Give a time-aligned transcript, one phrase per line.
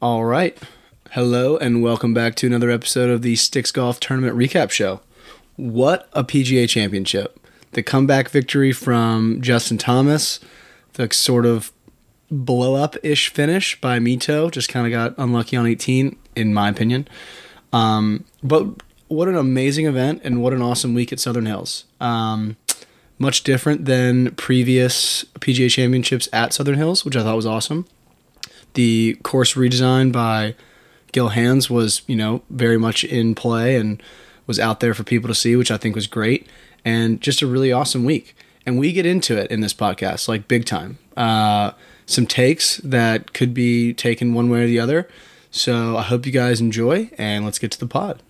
[0.00, 0.56] All right.
[1.10, 5.00] Hello and welcome back to another episode of the Sticks Golf Tournament Recap Show.
[5.56, 7.36] What a PGA championship.
[7.72, 10.38] The comeback victory from Justin Thomas,
[10.92, 11.72] the sort of
[12.30, 16.68] blow up ish finish by Mito, just kind of got unlucky on 18, in my
[16.68, 17.08] opinion.
[17.72, 18.68] Um, but
[19.08, 21.86] what an amazing event and what an awesome week at Southern Hills.
[22.00, 22.56] Um,
[23.18, 27.84] much different than previous PGA championships at Southern Hills, which I thought was awesome.
[28.74, 30.54] The course redesign by
[31.12, 34.02] Gil Hanse was, you know, very much in play and
[34.46, 36.46] was out there for people to see, which I think was great.
[36.84, 38.34] And just a really awesome week.
[38.64, 40.98] And we get into it in this podcast, like big time.
[41.16, 41.72] Uh,
[42.06, 45.08] some takes that could be taken one way or the other.
[45.50, 48.22] So I hope you guys enjoy, and let's get to the pod.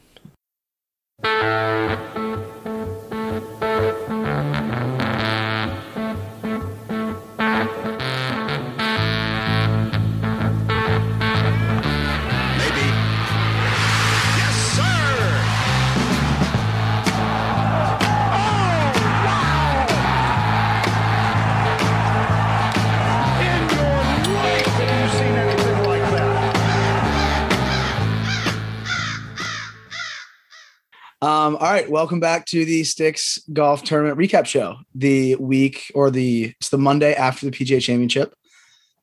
[31.49, 34.77] Um, all right, welcome back to the Sticks Golf Tournament Recap Show.
[34.95, 38.35] The week or the it's the Monday after the PGA Championship.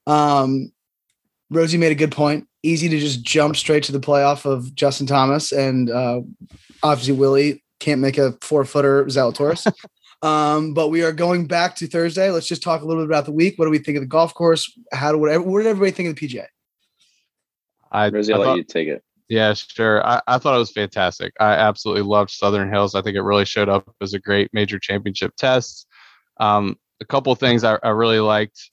[0.06, 0.72] Um,
[1.50, 2.48] Rosie made a good point.
[2.62, 6.22] Easy to just jump straight to the playoff of Justin Thomas and uh,
[6.84, 9.66] obviously Willie can't make a four footer Zalatoris.
[10.22, 12.30] um, but we are going back to Thursday.
[12.30, 13.58] Let's just talk a little bit about the week.
[13.58, 14.72] What do we think of the golf course?
[14.94, 15.44] How do whatever?
[15.44, 16.46] What did everybody think of the PGA?
[17.92, 19.04] I, Rosie, I I'll thought- let you take it.
[19.30, 20.06] Yeah, sure.
[20.06, 21.34] I, I thought it was fantastic.
[21.40, 22.96] I absolutely loved Southern Hills.
[22.96, 25.88] I think it really showed up as a great major championship test.
[26.40, 28.72] Um, a couple things I, I really liked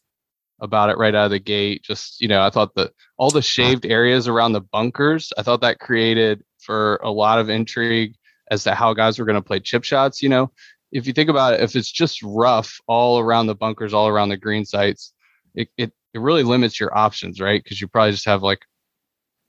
[0.61, 1.83] about it right out of the gate.
[1.83, 5.33] Just you know, I thought that all the shaved areas around the bunkers.
[5.36, 8.14] I thought that created for a lot of intrigue
[8.50, 10.22] as to how guys were going to play chip shots.
[10.22, 10.53] You know,
[10.92, 14.28] if you think about it, if it's just rough all around the bunkers, all around
[14.28, 15.12] the green sites,
[15.54, 17.62] it it, it really limits your options, right?
[17.62, 18.60] Because you probably just have like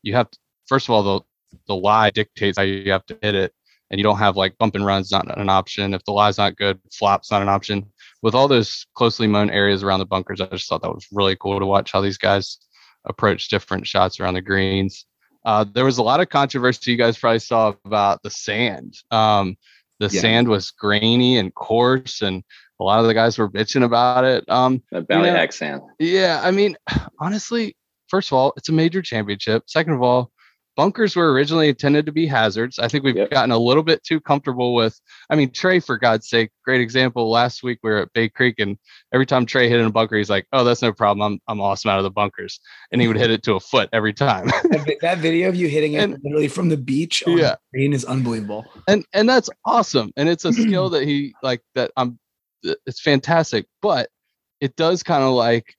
[0.01, 1.22] you have to, first of all the
[1.68, 3.53] the lie dictates how you have to hit it
[3.91, 6.56] and you don't have like bump and runs not an option if the lie's not
[6.57, 7.85] good flop's not an option
[8.22, 11.35] with all those closely mown areas around the bunkers i just thought that was really
[11.35, 12.57] cool to watch how these guys
[13.06, 15.06] approach different shots around the greens
[15.46, 19.56] uh, there was a lot of controversy you guys probably saw about the sand um,
[20.00, 20.22] the Yeah.
[20.22, 22.44] sand was grainy and coarse and
[22.79, 25.35] a lot of the guys were bitching about it um, That Valley Yeah.
[25.35, 25.81] Hack sand.
[26.00, 26.75] yeah, I mean,
[27.19, 27.75] honestly,
[28.07, 29.63] first of all, it's a major championship.
[29.68, 30.31] Second of all,
[30.75, 32.79] bunkers were originally intended to be hazards.
[32.79, 33.29] I think we've Yep.
[33.31, 35.00] gotten a little bit too comfortable with.
[35.29, 37.29] I mean, Trey, for God's sake, great example.
[37.29, 38.78] Last week we were at Bay Creek, and
[39.13, 41.22] every time Trey hit in a bunker, he's like, "Oh, that's no problem.
[41.34, 42.59] I'm I'm awesome out of the bunkers,"
[42.91, 44.47] and he would hit it to a foot every time.
[44.69, 47.51] that, that video of you hitting it And- literally from the beach on Yeah.
[47.51, 48.66] the green is unbelievable.
[48.88, 52.17] and and that's awesome and it's a skill that he like that i'm
[52.63, 54.09] it's fantastic but
[54.61, 55.75] it does kind of like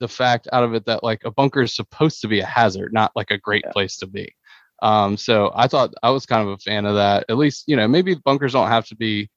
[0.00, 2.92] the fact out of it that like a bunker is supposed to be a hazard
[2.92, 3.72] not like a great Yeah.
[3.72, 4.34] place to be
[4.82, 7.76] um so i thought i was kind of a fan of that at least you
[7.76, 9.30] know maybe bunkers don't have to be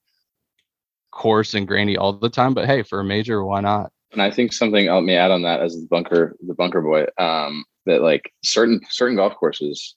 [1.12, 4.32] coarse and grainy all the time but hey for a major why not And I
[4.32, 8.02] think something let me add on that as the bunker, the bunker boy, um, that
[8.02, 9.96] like certain certain golf courses,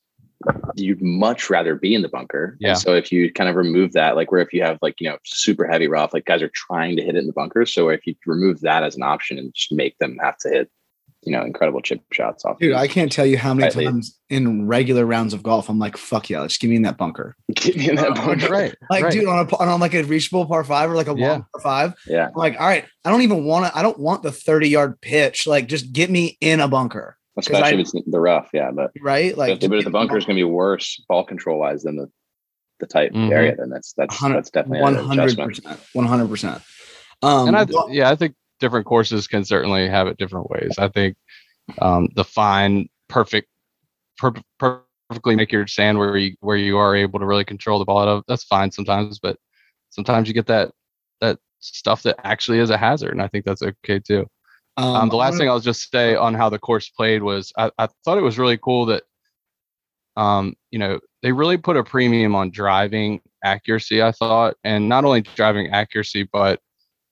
[0.74, 2.56] you'd much rather be in the bunker.
[2.60, 2.70] Yeah.
[2.70, 5.08] And so if you kind of remove that, like where if you have like, you
[5.08, 7.66] know, super heavy rough, like guys are trying to hit it in the bunker.
[7.66, 10.70] So if you remove that as an option and just make them have to hit,
[11.22, 12.58] you know, incredible chip shots off.
[12.58, 13.84] Dude, I can't tell you how many Tightly.
[13.84, 16.96] times in regular rounds of golf I'm like, fuck yeah, let's give me in that
[16.96, 17.36] bunker.
[17.54, 18.48] get me in that uh, bunker.
[18.50, 19.12] right Like, right.
[19.12, 21.32] dude, on a on like a reachable par five or like a Yeah.
[21.32, 21.94] long par five.
[22.06, 22.28] Yeah.
[22.28, 23.78] I'm like, all right, I don't even want to.
[23.78, 25.46] I don't want the 30 yard pitch.
[25.46, 28.48] Like, just get me in a bunker, Especially I- if it's the rough.
[28.52, 28.70] Yeah.
[28.70, 29.36] But, right?
[29.36, 32.10] Like, but if the bunker is going to be worse ball control wise than the,
[32.78, 33.30] the tight Mhm.
[33.30, 36.62] area, then that's, that's, Hundred- that's definitely one one hundred percent, one hundred percent.
[37.22, 40.76] Um, and I, well, yeah, I think different courses can certainly have it different ways.
[40.78, 41.16] I think
[41.80, 43.48] um, the fine, perfect,
[44.16, 47.84] per- perfectly make your sand where you where you are able to really control the
[47.84, 48.25] ball out of.
[48.26, 49.36] That's fine sometimes, but
[49.90, 50.70] sometimes you get that
[51.20, 54.26] that stuff that actually is a hazard, and I think that's okay too.
[54.81, 57.88] Um, the last thing I'll just say on how the course played was I, I
[58.05, 59.03] thought it was really cool that
[60.17, 65.05] um, you know, they really put a premium on driving accuracy, I thought, and not
[65.05, 66.61] only driving accuracy, but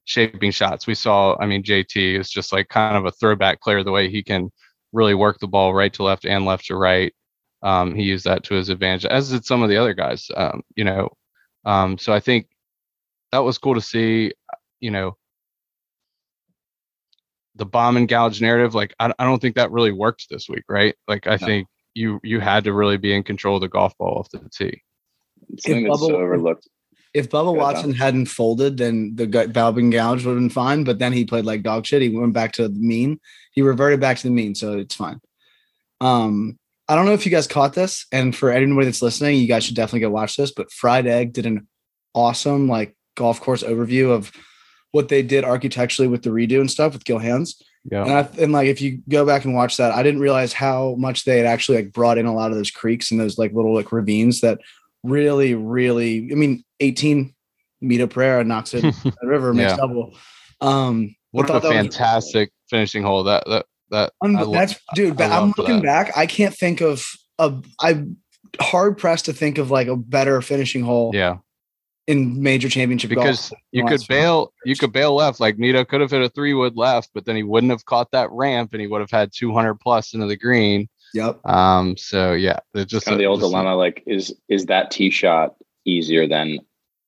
[0.04, 0.86] shaping shots.
[0.86, 4.10] We saw, I mean, JT is just like kind of a throwback player, the way
[4.10, 4.50] he can
[4.92, 7.14] really work the ball right to left and left to right.
[7.62, 10.62] Um, he used that to his advantage, as did some of the other guys, um,
[10.76, 11.10] you know.
[11.64, 12.48] Um, so I think
[13.32, 14.32] that was cool to see,
[14.80, 15.16] you know,
[17.58, 20.64] the bomb and gouge narrative, like I, I don't think that really worked this week,
[20.68, 20.94] right?
[21.06, 21.46] Like I No.
[21.46, 24.40] think you you had to really be in control of the golf ball off the
[24.50, 24.82] tee.
[25.58, 26.68] Something that's Bubba- so overlooked.
[27.14, 30.84] If Bubba Good, Watson hadn't folded, then the gut Balbin gouge would have been fine.
[30.84, 32.02] But then he played like dog shit.
[32.02, 33.18] He went back to the mean.
[33.52, 35.18] He reverted back to the mean, so it's fine.
[36.00, 39.48] Um, I don't know if you guys caught this, and for anybody that's listening, you
[39.48, 40.52] guys should definitely go watch this.
[40.52, 41.66] But Fried Egg did an
[42.14, 44.30] awesome like golf course overview of
[44.92, 47.62] what they did architecturally with the redo and stuff with Gil Hanse.
[47.90, 48.02] Yeah.
[48.02, 50.94] And, I, and like if you go back and watch that, I didn't realize how
[50.98, 53.52] much they had actually like brought in a lot of those creeks and those like
[53.52, 54.58] little like ravines that
[55.04, 56.28] really, really.
[56.30, 57.34] I mean, eighteen
[57.82, 59.76] Mito Pereira knocks it the river, makes Yeah.
[59.76, 60.14] double.
[60.60, 63.24] Um, what a that was- fantastic finishing hole.
[63.24, 65.12] That that that un- I lo- that's dude.
[65.12, 66.06] I but I'm looking that.
[66.06, 66.16] back.
[66.16, 67.06] I can't think of
[67.38, 67.54] a.
[67.80, 68.16] I'm
[68.60, 71.36] hard pressed to think of like a better finishing hole yeah.
[72.08, 73.60] In major championship Because golf.
[73.70, 75.40] you could last few bail you could bail left.
[75.40, 78.10] Like Mito could have hit a three wood left, but then he wouldn't have caught
[78.12, 80.88] that ramp and he would have had 200 plus into the green.
[81.14, 81.46] Yep.
[81.46, 81.96] Um.
[81.96, 83.76] So yeah, it's just kind of the old dilemma.
[83.76, 86.58] Like, is is that tee shot easier than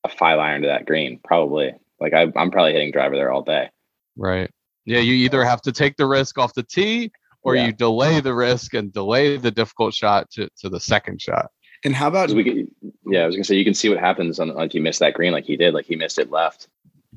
[0.04, 1.18] a five iron to that green?
[1.24, 1.74] Probably.
[2.00, 3.68] Like, I, I'm probably hitting driver there all day.
[4.16, 4.50] Right.
[4.86, 7.12] Yeah, you either have to take the risk off the tee
[7.42, 7.66] or Yeah.
[7.66, 11.50] you delay the risk and delay the difficult shot to, to the second shot.
[11.84, 12.68] And how about we could,
[13.06, 15.14] yeah, I was gonna say you can see what happens on like you miss that
[15.14, 15.72] green, like he did.
[15.74, 16.68] Like he missed it left,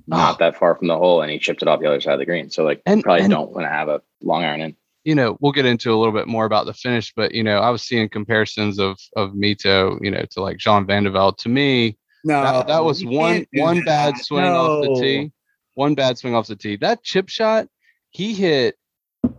[0.07, 2.19] not that far from the hole, and he chipped it off the other side of
[2.19, 2.49] the green.
[2.49, 4.75] So like, And- you probably and- don't want to have a long iron in.
[5.05, 7.57] You know, we'll get into a little bit more about the finish, but you know,
[7.57, 11.37] I was seeing comparisons of of Mito, you know, to like Jean Van de Velde.
[11.39, 12.41] To me, no?
[12.41, 14.23] that, that was you one can't one bad that.
[14.23, 15.31] swing off the tee.
[15.73, 16.77] One bad swing off the tee.
[16.77, 17.67] That chip shot,
[18.11, 18.77] he hit.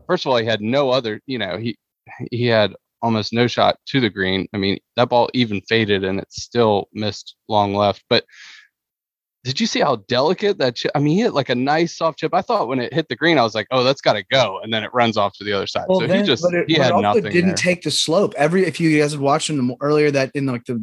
[0.07, 1.23] First of all, he had no other.
[1.25, 1.79] You know, he
[2.31, 2.75] he had
[3.05, 4.49] almost no shot to the green.
[4.55, 8.03] I mean, that ball even faded and it still missed long left.
[8.09, 8.25] But
[9.45, 10.91] did you see how delicate that chip?
[10.95, 12.33] I mean, he hit like a nice soft chip.
[12.33, 14.59] I thought when it hit the green, I was like, oh, that's got to go,
[14.63, 15.85] and then it runs off to the other side.
[15.87, 17.25] Well, so then- he just but it, he but had also nothing.
[17.25, 17.55] Didn't there.
[17.57, 18.33] take the slope.
[18.39, 20.83] Every if you guys had watched him earlier that in like the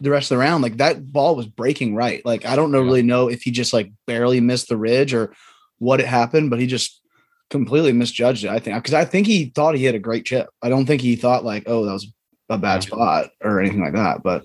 [0.00, 2.24] the rest of the round, like that ball was breaking right.
[2.24, 2.84] Like I don't know Yeah.
[2.86, 5.34] really know if he just like barely missed the ridge or
[5.78, 7.02] what it happened, but he just
[7.50, 8.50] completely misjudged it.
[8.50, 10.48] I think because I think he thought he hit a great chip.
[10.62, 12.12] I don't think he thought like, oh, that was
[12.48, 14.22] a bad spot or anything like that.
[14.22, 14.44] But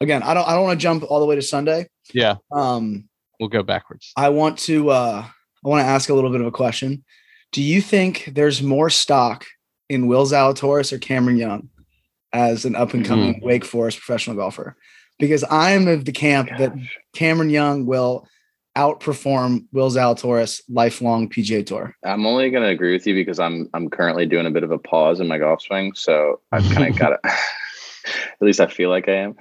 [0.00, 1.88] again, I don't I don't want to jump all the way to Sunday.
[2.12, 3.08] yeah, Um,
[3.40, 4.12] we'll go backwards.
[4.16, 5.24] I want to uh
[5.64, 7.04] I want to ask a little bit of a question.
[7.52, 9.44] Do you think there's more stock
[9.88, 11.68] in Will Zalatoris or Cameron Young
[12.32, 14.76] as an up and coming Wake Forest professional golfer?
[15.18, 16.72] Because I'm of the camp that
[17.14, 18.26] Cameron Young will
[18.76, 21.94] outperform Will Zalatoris lifelong PGA Tour.
[22.04, 24.78] I'm only gonna agree with you because I'm I'm currently doing a bit of a
[24.78, 27.18] pause in my golf swing, so I've kind of got to.
[27.24, 29.34] At least I feel like I am.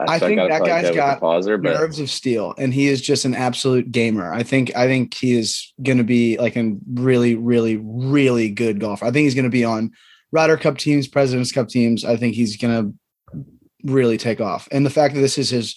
[0.00, 2.08] Uh, I so think gotta that guy's go with the got pauser, but Nerves of
[2.08, 4.32] steel, and he is just an absolute gamer.
[4.32, 8.80] I think I think he is going to be like a really, really, really good
[8.80, 9.04] golfer.
[9.04, 9.90] I think he's going to be on
[10.30, 12.04] Ryder Cup teams, Presidents Cup teams.
[12.04, 12.94] I think he's going
[13.34, 13.42] to
[13.84, 14.68] really take off.
[14.70, 15.76] And the fact that this is his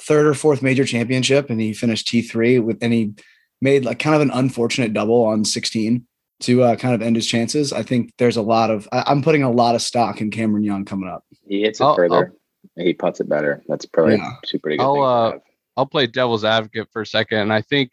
[0.00, 3.12] third or fourth major championship, and he finished T three with, and he
[3.60, 6.06] made like kind of an unfortunate double on sixteen
[6.40, 7.72] to uh, kind of end his chances.
[7.72, 10.64] I think there's a lot of I, I'm putting a lot of stock in Cameron
[10.64, 11.24] Young coming up.
[11.46, 12.34] he hits it I'll- further.
[12.76, 13.62] He puts it better.
[13.68, 14.30] That's probably Yeah.
[14.42, 14.80] a super good.
[14.80, 15.38] I'll, thing uh.
[15.76, 17.38] I'll play devil's advocate for a second.
[17.38, 17.90] And I think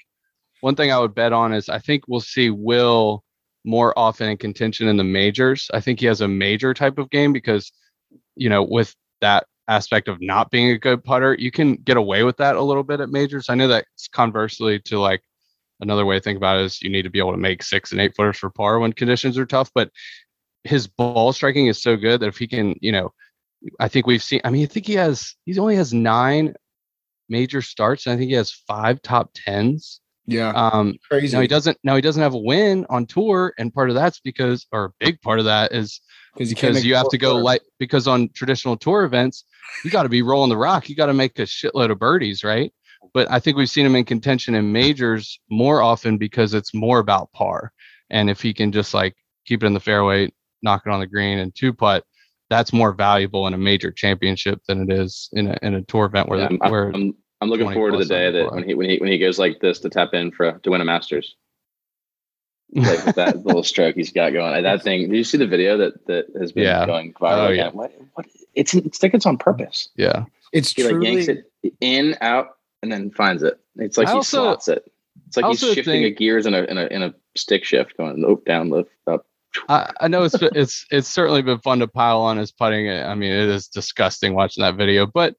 [0.62, 3.24] one thing I would bet on is I think we'll see Will
[3.66, 5.70] more often in contention in the majors.
[5.74, 7.72] I think he has a major type of game because,
[8.36, 12.24] you know, with that aspect of not being a good putter, you can get away
[12.24, 13.50] with that a little bit at majors.
[13.50, 15.22] I know that's conversely to like
[15.82, 17.92] another way to think about it is you need to be able to make six
[17.92, 19.72] and eight footers for par when conditions are tough.
[19.74, 19.92] But
[20.64, 23.14] his ball striking is so good that if he can, you know,
[23.80, 24.42] I think we've seen.
[24.44, 25.36] I mean, I think he has.
[25.46, 26.56] He only has nine
[27.30, 30.00] major starts, and I think he has five top tens.
[30.28, 31.36] Yeah, Um, crazy.
[31.36, 31.78] now he doesn't.
[31.84, 34.90] Now he doesn't have a win on tour, and part of that's because, or a
[35.00, 36.02] big part of that is
[36.34, 37.62] because because you have to go light.
[37.80, 39.46] Because on traditional tour events,
[39.86, 40.90] you got to be rolling the rock.
[40.90, 42.74] You got to make a shitload of birdies, right?
[43.14, 47.00] But I think we've seen him in contention in majors more often because it's more
[47.00, 47.72] about par.
[48.10, 49.16] And if he can just like
[49.46, 50.30] keep it in the fairway,
[50.62, 52.04] knock it on the green, and two putt,
[52.50, 56.06] that's more valuable in a major championship than it is in a in a tour
[56.06, 58.74] event where Yeah, I'm, where I'm, I'm looking forward to the day that when he
[58.74, 61.36] when he when he goes like this to tap in for to win a Masters.
[62.74, 64.64] like with that little stroke he's got going.
[64.64, 65.10] That thing.
[65.10, 66.86] Did you see the video that that has been Yeah.
[66.86, 67.48] going viral?
[67.50, 67.74] Oh, again?
[67.74, 67.94] What?
[68.16, 68.26] What?
[68.56, 69.90] It's it's like it's on purpose.
[69.96, 70.26] yeah.
[70.52, 73.60] it's He like truly yanks it in out and then finds it.
[73.78, 74.92] It's like I he also- slots it.
[75.28, 77.14] It's like I he's also shifting a think- gears in a in a in a
[77.36, 79.26] stick shift, going up down lift up.
[79.70, 82.90] I, I know it's it's it's certainly been fun to pile on his putting.
[82.90, 85.36] I mean, it is disgusting watching that video, but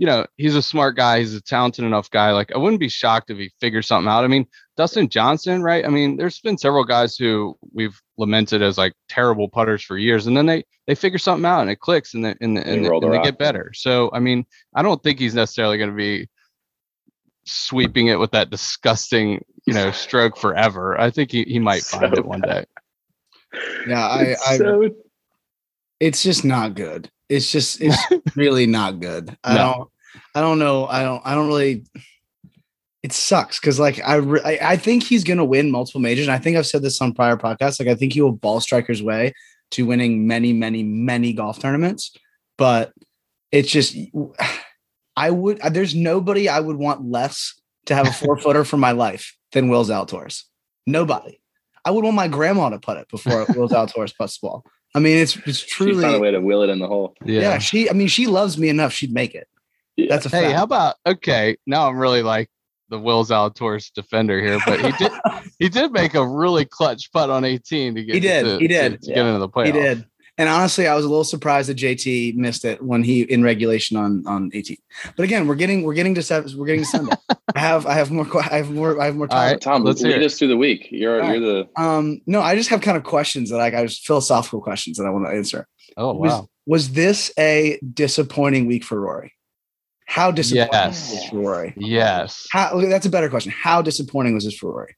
[0.00, 1.18] you know, he's a smart guy.
[1.18, 2.32] He's a talented enough guy.
[2.32, 4.24] Like, I wouldn't be shocked if he figures something out.
[4.24, 5.84] I mean, Dustin Johnson, right?
[5.84, 10.26] I mean, there's been several guys who we've lamented as like terrible putters for years,
[10.26, 13.04] and then they they figure something out and it clicks and they, and, and, roll
[13.04, 13.72] and they get better.
[13.74, 16.30] So I mean, I don't think he's necessarily going to be
[17.44, 20.98] sweeping it with that disgusting, you know, stroke forever.
[20.98, 22.64] I think he, he might find it one day.
[23.86, 24.90] Yeah, I, It's I so
[26.00, 27.10] it's just not good.
[27.30, 29.34] It's just it's really not good.
[29.42, 29.72] I No.
[29.72, 29.90] don't
[30.34, 30.86] I don't know.
[30.86, 31.84] I don't I don't really
[33.02, 36.26] it sucks because like I, re- I think he's gonna win multiple majors.
[36.26, 37.80] And I think I've said this on prior podcasts.
[37.80, 39.32] Like I think he will ball striker's way
[39.70, 42.14] to winning many, many, many golf tournaments.
[42.58, 42.92] But
[43.52, 43.96] it's just
[45.16, 47.54] I would there's nobody I would want less
[47.86, 50.42] to have a four footer for my life than Will Zalatoris.
[50.86, 51.40] Nobody.
[51.84, 54.64] I would want my grandma to put it before Will Zalatoris puts the ball.
[54.94, 57.14] I mean, it's it's truly she found a way to will it in the hole.
[57.24, 57.40] Yeah.
[57.42, 57.58] yeah.
[57.58, 58.92] She, I mean, she loves me enough.
[58.92, 59.46] She'd make it.
[59.96, 60.06] Yeah.
[60.08, 60.56] That's a Hey, fact.
[60.56, 61.56] how about okay?
[61.66, 62.48] Now I'm really like
[62.88, 65.12] the Will Zalatoris defender here, but he did
[65.60, 68.66] he did make a really clutch putt on 18 to get He did, to, he
[68.66, 69.00] did.
[69.02, 69.66] to, to get into the playoff.
[69.66, 70.06] he did.
[70.40, 73.98] And honestly, I was a little surprised that JT missed it when he in regulation
[73.98, 74.78] on on 18.
[75.14, 77.12] But again, we're getting we're getting to seven, we're getting to Sunday.
[77.54, 79.52] I have I have more I have more I have more time.
[79.52, 79.60] right.
[79.60, 80.88] Tom, Let's hear lead us through the week.
[80.90, 83.84] You're All you're the Um, no, I just have kind of questions that like I
[83.84, 85.68] just philosophical questions that I want to answer.
[85.98, 86.48] Oh Was- wow.
[86.66, 89.34] Was this a disappointing week for Rory?
[90.06, 91.10] How disappointing Yes.
[91.10, 91.74] was this for Rory?
[91.76, 92.46] Yes.
[92.50, 93.52] How that's a better question.
[93.52, 94.96] How disappointing was this for Rory?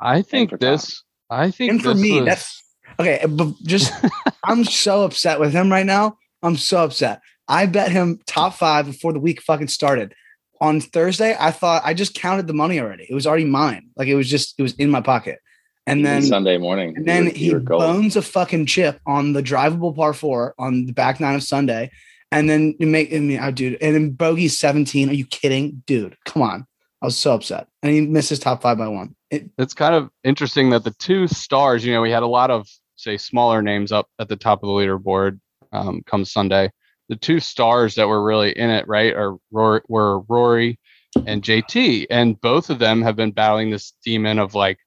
[0.00, 0.70] I think for Tom.
[0.72, 2.58] this I think And for this me, was- that's
[2.98, 3.18] okay.
[3.22, 3.92] Eh, but just
[4.44, 6.16] I'm so upset with him right now.
[6.42, 7.20] I'm so upset.
[7.48, 10.14] I bet him top five before the week fucking started.
[10.60, 13.06] On Thursday, I thought I just counted the money already.
[13.10, 13.88] It was already mine.
[13.96, 15.38] Like it was just it was in my pocket.
[15.86, 16.96] And then Sunday morning.
[16.96, 20.12] and then you were- you he were bones a fucking chip on the drivable par
[20.14, 21.90] four on the back nine of Sunday.
[22.30, 25.10] And then you make I mean, oh, dude, and then bogey 17.
[25.10, 25.82] Are you kidding?
[25.86, 26.66] Dude, come on.
[27.02, 27.66] I was so upset.
[27.82, 29.16] And he missed his top five by one.
[29.30, 32.50] It, it's kind of interesting that the two stars, you know, we had a lot
[32.52, 32.68] of
[33.02, 35.40] say smaller names up at the top of the leaderboard
[35.72, 36.70] um, come Sunday.
[37.08, 40.78] The two stars that were really in it, right, are Rory, were Rory
[41.26, 44.78] and JT, and both of them have been battling this demon of like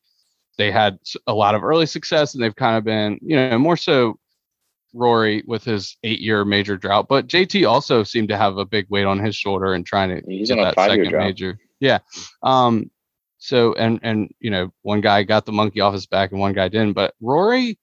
[0.57, 3.77] they had a lot of early success, and they've kind of been, you know, more
[3.77, 4.17] so
[4.93, 9.05] Rory with his eight-year major drought, but JT also seemed to have a big weight
[9.05, 11.25] on his shoulder and trying to He's get that second drought.
[11.25, 11.60] major.
[11.79, 12.00] Yeah.
[12.41, 12.89] Um,
[13.38, 16.53] so and and you know, one guy got the monkey off his back and one
[16.53, 16.93] guy didn't.
[16.93, 17.77] But Rory,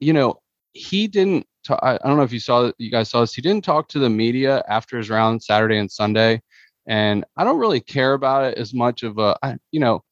[0.00, 0.40] you know,
[0.72, 1.46] he didn't.
[1.68, 3.34] I don't know if you saw you guys saw this.
[3.34, 6.40] He didn't talk to the media after his round Saturday and Sunday,
[6.86, 9.36] and I don't really care about it as much of a.
[9.42, 10.04] I, you know,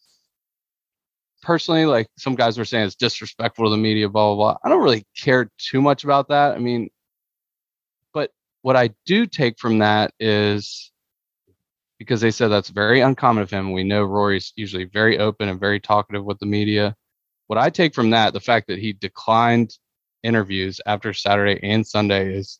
[1.42, 4.08] personally, like some guys were saying, it's disrespectful to the media.
[4.08, 4.58] Blah blah blah.
[4.64, 6.54] I don't really care too much about that.
[6.54, 6.90] I mean,
[8.12, 10.90] but what I do take from that is
[11.98, 13.72] because they said that's very uncommon of him.
[13.72, 16.96] We know Rory's usually very open and very talkative with the media.
[17.46, 19.76] What I take from that, the fact that he declined
[20.22, 22.58] interviews after Saturday and Sunday is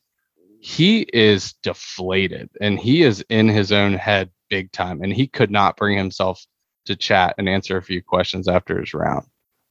[0.61, 5.50] he is deflated and he is in his own head big time and he could
[5.50, 6.45] not bring himself
[6.87, 9.26] to chat and answer a few questions after his round.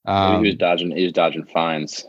[0.05, 0.91] Um, he was dodging.
[0.95, 2.03] He was dodging fines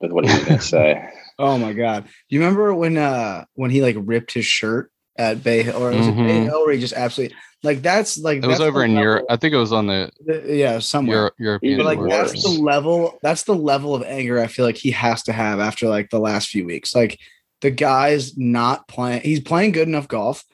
[0.00, 1.08] with what he was going to say.
[1.40, 2.02] Oh my god!
[2.04, 5.92] Do You remember when uh when he like ripped his shirt at Bay Hill, or
[5.92, 6.44] was it Bay Mhm.
[6.46, 9.26] Hill where he just absolutely like that's like it was over the in Europe.
[9.28, 11.16] I think it was on the the- yeah, somewhere.
[11.16, 12.18] Euro- European but like Even tour.
[12.18, 13.18] that's the level.
[13.22, 16.20] That's the level of anger I feel like he has to have after like the
[16.20, 16.94] last few weeks.
[16.94, 17.18] Like
[17.60, 19.22] the guy's not playing.
[19.22, 20.44] He's playing good enough golf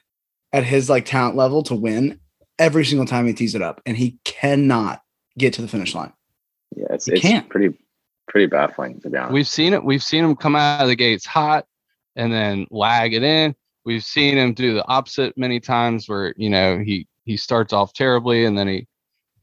[0.53, 2.19] at his like talent level to win
[2.57, 5.01] every single time he tees it up, and he cannot
[5.37, 6.13] get to the finish line.
[6.75, 7.47] Yeah, it's You it's can't.
[7.49, 7.77] pretty
[8.27, 9.33] pretty baffling to be honest.
[9.33, 9.83] We've seen it.
[9.83, 11.65] We've seen him come out of the gates hot
[12.15, 13.55] and then lag it in.
[13.85, 17.93] We've seen him do the opposite many times where, you know, he he starts off
[17.93, 18.87] terribly and then he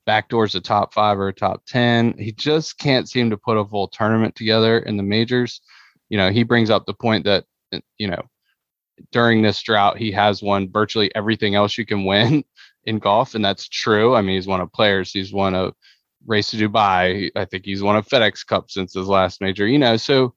[0.07, 2.15] backdoors a top five or top 10.
[2.19, 5.61] He just can't seem to put a full tournament together in the majors.
[6.09, 8.23] You know, he brings up the point that, uh, you know,
[9.11, 12.45] during this drought, he has won virtually everything else you can win
[12.85, 13.35] in golf.
[13.35, 14.15] And that's true.
[14.15, 15.73] I mean, he's won a players, he's won a
[16.27, 17.31] race to Dubai.
[17.35, 19.67] I think he's won a FedEx Cup since his last major.
[19.67, 20.35] You know, so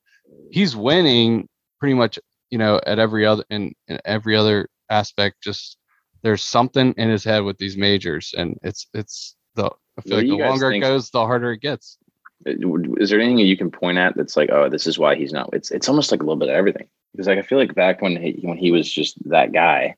[0.52, 1.48] he's winning
[1.80, 2.20] pretty much.
[2.52, 5.78] You know, at every other in, in every other aspect, just
[6.22, 9.70] there's something in his head with these majors, and it's it's the.
[9.98, 11.98] I feel do like the longer it goes, the harder it gets.
[12.46, 12.52] Uh,
[12.98, 15.50] is there anything you can point at that's like, oh, this is why he's not?
[15.54, 16.88] It's it's almost like a little bit of everything.
[17.12, 19.96] Because like I feel like back when he when he was just that guy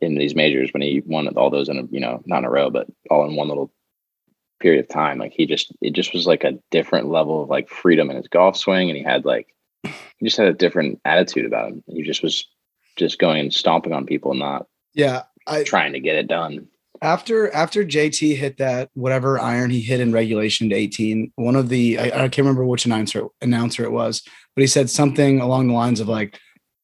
[0.00, 2.50] in these majors when he won all those in a you know not in a
[2.50, 3.72] row but all in one little
[4.60, 7.68] period of time like he just it just was like a different level of like
[7.68, 9.54] freedom in his golf swing and he had like
[10.18, 12.46] he just had a different attitude about him he just was
[12.96, 16.68] just going and stomping on people not Yeah, I trying to get it done
[17.02, 21.68] after after JT hit that whatever iron he hit in regulation to 18, one of
[21.68, 24.22] the I, I can't remember which announcer announcer it was,
[24.54, 26.38] but he said something along the lines of like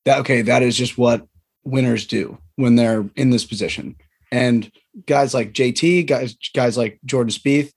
[0.04, 0.20] that.
[0.20, 1.26] Okay, that is just what
[1.64, 3.96] winners do when they're in this position.
[4.30, 4.70] And
[5.06, 7.72] guys like JT, guys guys like Jordan Spieth,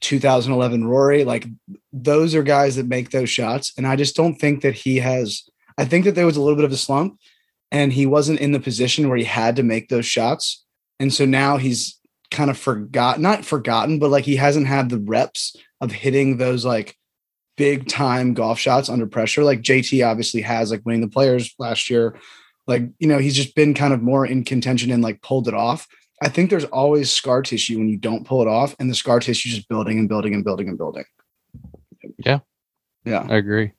[0.00, 1.46] 2011 Rory, like
[1.92, 3.72] those are guys that make those shots.
[3.76, 5.48] And I just don't think that he has.
[5.76, 7.18] I think that there was a little bit of a slump,
[7.70, 10.64] and he wasn't in the position where he had to make those shots.
[11.00, 11.98] And so now he's
[12.30, 16.64] kind of forgot, not forgotten, but like he hasn't had the reps of hitting those
[16.64, 16.96] like
[17.56, 19.44] big time golf shots under pressure.
[19.44, 22.16] Like JT obviously has, like winning the players last year.
[22.66, 25.54] Like, you know, he's just been kind of more in contention and like pulled it
[25.54, 25.86] off.
[26.22, 29.20] I think there's always scar tissue when you don't pull it off, and the scar
[29.20, 31.04] tissue is just building and building and building and building.
[32.18, 32.40] Yeah.
[33.04, 33.26] Yeah.
[33.28, 33.72] I agree.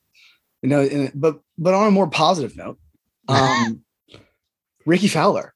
[0.61, 2.79] You know, and, but but on a more positive note,
[3.27, 3.83] um
[4.85, 5.53] Rickie Fowler.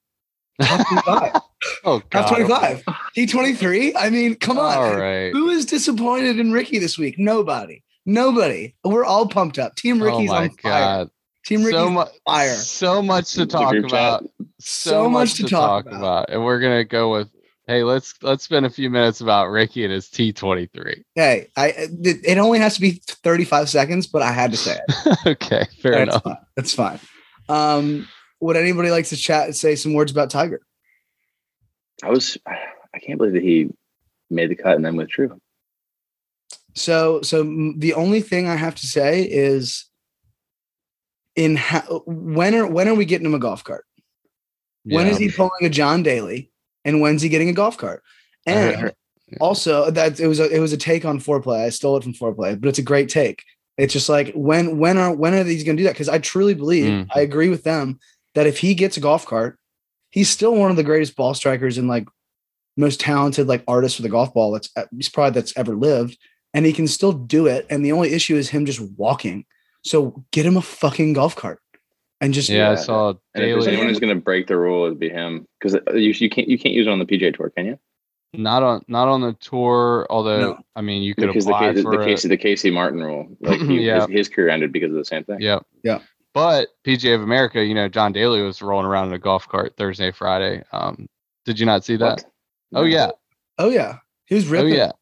[0.62, 1.42] Top 25.
[1.86, 2.84] Oh Top 25.
[3.18, 3.94] T23.
[3.98, 4.78] I mean, come on.
[4.78, 5.32] All right.
[5.32, 7.16] Who is disappointed in Rickie this week?
[7.18, 7.84] Nobody.
[8.06, 8.75] Nobody.
[8.84, 9.75] We're all pumped up.
[9.75, 10.82] Team Rickie's oh my on fire.
[10.82, 11.10] God.
[11.45, 12.09] Team Rickie's So on much.
[12.25, 12.55] fire.
[12.55, 14.25] So much to talk about.
[14.59, 16.29] So much to talk about.
[16.29, 17.29] and we're gonna go with.
[17.65, 21.03] Hey, let's let's spend a few minutes about Ricky and his T23.
[21.15, 24.77] Hey, I it, it only has to be 35 seconds, but I had to say
[24.85, 25.17] it.
[25.27, 26.23] okay, fair That's enough.
[26.23, 26.38] fine.
[26.57, 27.00] That's fine.
[27.47, 28.07] Um,
[28.41, 30.59] would anybody like to chat and say some words about Tiger?
[32.03, 33.69] I was, I can't believe that he
[34.29, 35.39] made the cut and then withdrew.
[36.75, 37.43] So, so
[37.77, 39.85] the only thing I have to say is,
[41.36, 43.86] in how, when are when are we getting him a golf cart?
[44.86, 45.28] When is Yeah.
[45.28, 46.52] he pulling a John Daly,
[46.86, 48.04] and when's he getting a golf cart?
[48.46, 48.96] And heard-
[49.42, 51.66] also, that it was a it was a take on foreplay.
[51.66, 53.44] I stole it from foreplay, but it's a great take.
[53.78, 55.94] It's just like when when are when are these going to do that?
[55.96, 57.08] Because I truly believe Mhm.
[57.16, 58.00] I agree with them
[58.36, 59.58] that if he gets a golf cart,
[60.12, 62.06] he's still one of the greatest ball strikers and like
[62.78, 66.18] most talented like artist with a golf ball that's he's probably that's ever lived,
[66.54, 67.66] and he can still do it.
[67.72, 69.46] And the only issue is him just walking.
[69.84, 71.60] So get him a fucking golf cart,
[72.22, 73.68] and just Yeah, I saw And if Daly.
[73.68, 76.58] anyone who's going to break the rule, it'd be him because you, you can't you
[76.58, 77.80] can't use it on the PJ tour, can you?
[78.36, 80.08] Not on not on the tour.
[80.10, 80.58] Although No.
[80.76, 82.06] I mean, you could Because apply Ca- for the it.
[82.06, 84.08] Casey the Casey Martin rule, like he, Yeah.
[84.08, 85.39] his, his career ended because of the same thing.
[85.41, 85.65] Yep.
[85.84, 86.00] Yeah.
[86.34, 89.76] But PGA of America, you know, John Daly was rolling around in a golf cart
[89.78, 90.63] Thursday, Friday.
[90.72, 91.08] Um,
[91.46, 92.24] did you not see that?
[92.72, 92.82] What?
[92.82, 93.12] Oh yeah.
[93.60, 94.74] oh yeah, he was Oh ripping.
[94.74, 94.93] yeah.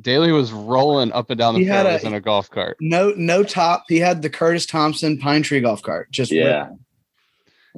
[0.00, 2.76] Daly was rolling up and down the He fairways in a golf cart.
[2.80, 3.84] No, no top.
[3.88, 6.10] He had the Curtis Thompson pine tree golf cart.
[6.10, 6.68] Just Yeah.
[6.68, 6.78] ripping.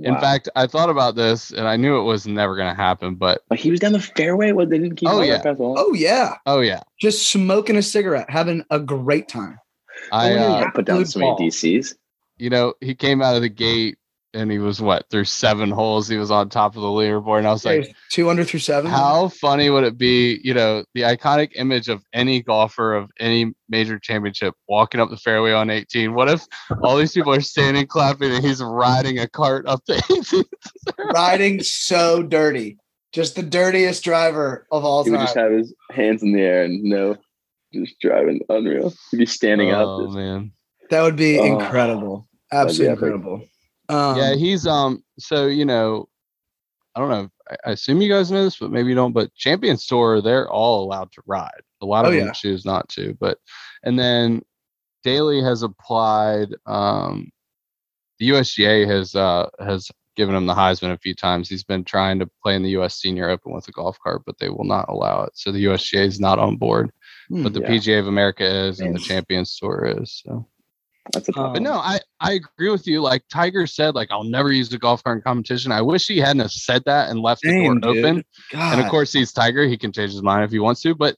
[0.04, 3.16] In fact, I thought about this and I knew it was never going to happen,
[3.16, 4.52] but like he was down the fairway.
[4.52, 5.09] What they didn't keep.
[5.09, 5.35] Oh, yeah.
[5.35, 5.74] up past the hole?
[5.76, 9.59] Oh yeah, oh yeah, just smoking a cigarette, having a great time.
[10.12, 11.33] I uh, put down so many.
[11.50, 11.94] DCs.
[12.37, 13.98] you know, he came out of the gate
[14.35, 16.09] and he was what through seven holes.
[16.09, 18.91] He was on top of the leaderboard, and I was like, two under through seven.
[18.91, 20.41] how funny would it be?
[20.45, 25.17] You know, the iconic image of any golfer of any major championship walking up the
[25.17, 26.14] fairway on 18.
[26.14, 26.45] What if
[26.83, 30.45] all these people are standing clapping and he's riding a cart up the 18?
[31.14, 32.77] riding so dirty,
[33.12, 35.12] just the dirtiest driver of all time.
[35.12, 37.17] He would just have his hands in the air and no,
[37.73, 38.93] just driving unreal.
[39.11, 40.07] He'd be standing oh, up.
[40.07, 40.53] just- man.
[40.91, 43.03] that would be Oh, incredible, that'd be absolutely epic.
[43.03, 43.45] incredible.
[43.88, 45.03] Um, yeah, he's um.
[45.18, 46.09] So you know,
[46.94, 47.31] I don't know.
[47.64, 49.12] I, assume you guys know this, but maybe you don't.
[49.12, 51.62] But Champions Tour, they're all allowed to ride.
[51.81, 52.33] A lot of Oh, them yeah.
[52.33, 53.16] choose not to.
[53.20, 53.38] But
[53.85, 54.42] and then
[55.05, 56.48] Daly has applied.
[56.66, 57.31] Um,
[58.18, 61.48] the USGA has uh has given him the Heisman a few times.
[61.48, 64.37] He's been trying to play in the US Senior Open with a golf cart, but
[64.38, 65.31] they will not allow it.
[65.35, 66.90] So the USGA is not on board,
[67.29, 67.68] Hmm, but the yeah.
[67.68, 69.07] PGA of America is, and the Yes.
[69.09, 70.22] Champions Tour is.
[70.27, 70.44] So.
[71.12, 73.01] That's a tough Um, But no, I, I agree with you.
[73.01, 75.73] Like Tiger said, like I'll never use the golf cart in competition.
[75.73, 78.05] I wish he hadn't have said that and left Damn, the door dude.
[78.05, 78.25] open.
[78.51, 78.73] God.
[78.73, 79.66] And of course, he's Tiger.
[79.66, 80.94] He can change his mind if he wants to.
[80.94, 81.16] But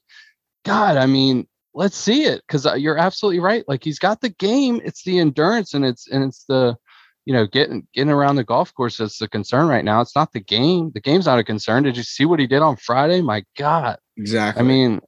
[0.65, 3.63] God, I mean, let's see it because you're absolutely right.
[3.67, 4.81] Like he's got the game.
[4.83, 6.77] It's the endurance and it's and it's the
[7.25, 10.01] you know getting getting around the golf course that's the concern right now.
[10.01, 10.91] It's not the game.
[10.93, 11.83] The game's not a concern.
[11.83, 13.21] Did you see what he did on Friday?
[13.21, 13.97] My God.
[14.17, 14.59] exactly.
[14.59, 15.01] I mean,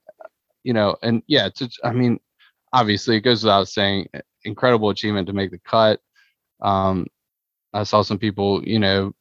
[0.64, 2.20] you know, and yeah, to, I mean,
[2.72, 4.08] obviously it goes without saying,
[4.46, 6.00] incredible achievement to make the cut.
[6.62, 7.08] Um,
[7.74, 9.14] I saw some people, you know,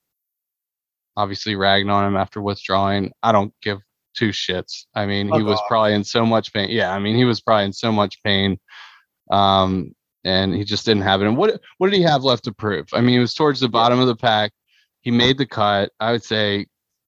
[1.17, 3.13] obviously ragging on him after withdrawing.
[3.23, 3.79] I don't give
[4.15, 4.85] two shits.
[4.95, 6.71] I mean, he Fuck was probably in so much pain.
[6.71, 8.59] Yeah, I mean, he was probably in so much pain.
[9.31, 11.27] Um, and he just didn't have it.
[11.27, 12.87] And what what did he have left to prove?
[12.93, 14.53] I mean, he was towards the bottom of the pack.
[15.01, 15.91] He made the cut.
[15.99, 16.67] I would say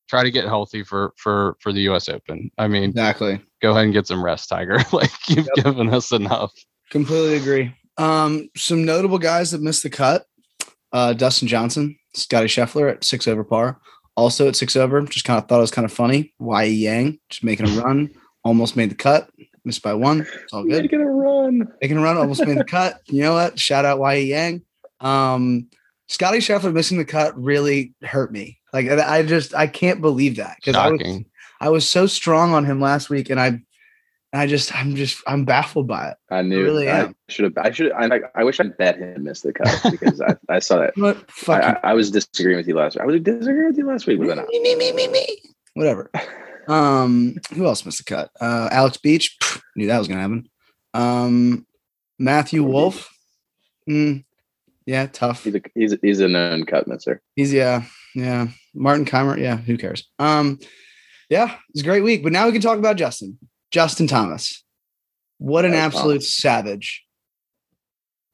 [0.09, 2.51] try to get healthy for for for the US Open.
[2.59, 3.41] I mean, exactly.
[3.63, 4.79] go ahead and get some rest, Tiger.
[4.93, 5.65] like you've Yep.
[5.65, 6.53] given us enough.
[6.91, 7.75] Completely agree.
[7.97, 10.27] Um, some notable guys that missed the cut:
[10.93, 13.81] uh, Dustin Johnson, Scotty Scheffler at six over par.
[14.17, 16.33] Also at six over, just kind of thought it was kind of funny.
[16.39, 18.11] Wai Yang just making a run,
[18.45, 19.29] almost made the cut,
[19.65, 20.21] missed by one.
[20.21, 20.83] It's all good.
[20.83, 21.69] Making a run.
[21.81, 23.01] Making a run, almost made the cut.
[23.07, 23.59] You know what?
[23.59, 24.63] Shout out Wai Yang.
[25.01, 25.69] Um,
[26.09, 28.59] Scotty Scheffler missing the cut really hurt me.
[28.73, 31.21] Like I I just I can't believe that because I was
[31.61, 33.61] I was so strong on him last week, and I
[34.35, 36.17] I just I'm just I'm baffled by it.
[36.29, 36.63] I knew.
[36.63, 37.17] really I am.
[37.29, 37.57] should have.
[37.57, 37.93] I should.
[37.93, 40.95] I, I wish I bet him miss the cut because I, I saw that.
[40.97, 43.03] But I, fuck I, I was disagreeing with you last week.
[43.03, 44.49] I was disagreeing with you last week, I not?
[44.49, 45.27] Me, me, me, me, me.
[45.75, 46.11] Whatever.
[46.67, 48.31] Um, who else missed the cut?
[48.41, 49.39] Uh, Alex Beach.
[49.77, 50.49] Knew that was gonna happen.
[50.95, 51.67] Um,
[52.19, 53.09] Matthew Wolff.
[53.89, 54.25] Mm,
[54.85, 55.45] yeah, tough.
[55.45, 57.21] He's a he's a, he's a known cut misser.
[57.37, 57.85] He's yeah,
[58.17, 58.49] yeah.
[58.75, 59.59] Martin Kaymer, yeah.
[59.59, 60.09] Who cares?
[60.19, 60.59] Um,
[61.29, 62.25] yeah, it's a great week.
[62.25, 63.39] But now we can talk about Justin.
[63.75, 64.63] Justin Thomas.
[65.39, 67.05] What an That was absolute savage.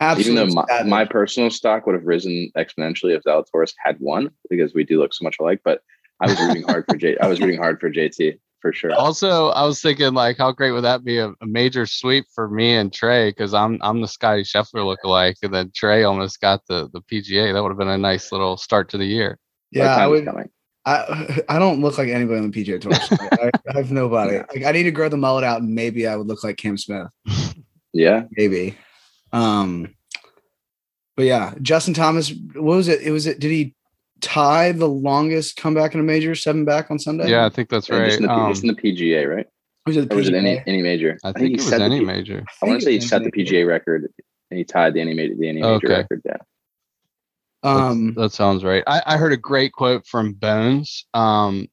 [0.03, 0.87] Even though my, savage.
[0.87, 5.14] my personal stock would have risen exponentially if Zalatoris had won because we do look
[5.14, 5.61] so much alike.
[5.64, 5.81] But
[6.20, 7.16] I was rooting hard for J.
[7.16, 8.92] I was rooting hard for JT for sure.
[8.92, 12.46] Also, I was thinking like, how great would that be a, a major sweep for
[12.46, 13.31] me and Trey?
[13.31, 17.55] Because I'm I'm the Scotty Scheffler lookalike, and then Trey almost got the the PGA.
[17.55, 19.38] That would have been a nice little start to the year.
[19.70, 20.26] yeah, I time is would.
[20.26, 20.50] coming.
[20.86, 22.94] I I don't look like anybody on the PGA Tour.
[22.94, 24.34] so I, I have nobody.
[24.34, 24.44] Yeah.
[24.54, 26.76] Like, I need to grow the mullet out, and maybe I would look like Cam
[26.78, 27.08] Smith.
[27.92, 28.76] Yeah, Maybe.
[29.32, 29.94] Um,
[31.16, 32.32] but yeah, Justin Thomas.
[32.54, 33.02] What was it?
[33.02, 33.40] It was it.
[33.40, 33.74] Did he
[34.20, 37.28] tie the longest comeback in a major, seven back on Sunday?
[37.30, 38.06] Yeah, I think that's And right.
[38.06, 39.46] just, in the, Um, just in the PGA, right?
[39.86, 41.18] Was it the Or was it any any major?
[41.24, 42.44] I think he it was any P- major.
[42.62, 44.08] I want to say he set the PGA record
[44.50, 45.88] and he tied the any major the any major Okay.
[45.88, 46.22] record.
[46.24, 46.36] Yeah.
[47.62, 48.82] Um, that sounds right.
[48.86, 51.68] I, I heard a great quote from Bones um,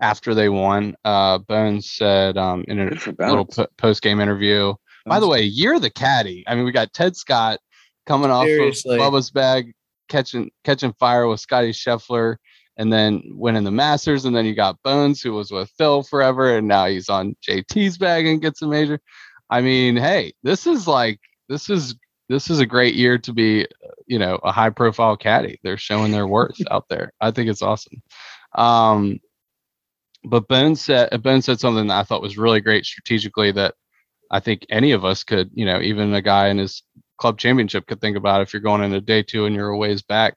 [0.00, 0.96] after they won.
[1.04, 3.56] Uh, Bones said um, in a little Bones.
[3.56, 4.74] po- post game interview.
[5.04, 6.42] By the way, you're the caddy.
[6.48, 7.60] I mean, we got Ted Scott
[8.06, 8.96] coming off Seriously.
[8.96, 9.72] of Bubba's bag,
[10.08, 12.36] catching catching fire with Scotty Scheffler,
[12.76, 14.24] and then winning the Masters.
[14.24, 17.98] And then you got Bones, who was with Phil forever, and now he's on JT's
[17.98, 19.00] bag and gets a major.
[19.48, 21.94] I mean, hey, this is like this is
[22.28, 23.66] this is a great year to be,
[24.06, 25.58] you know, a high profile caddy.
[25.62, 27.12] They're showing their worth out there.
[27.20, 28.02] I think it's awesome.
[28.54, 29.18] Um,
[30.24, 33.74] but Ben said Ben said something that I thought was really great strategically that
[34.30, 36.82] I think any of us could, you know, even a guy in his
[37.18, 40.02] club championship could think about if you're going into day two and you're a ways
[40.02, 40.34] back.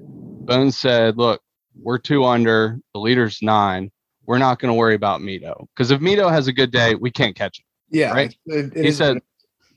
[0.00, 1.40] Bones said, look,
[1.80, 3.90] we're two under, the leader's nine.
[4.26, 5.66] We're not going to worry about Mito.
[5.74, 7.64] Because if Mito has a good day, we can't catch him.
[7.90, 8.36] yeah, right.
[8.46, 9.18] it- it He said,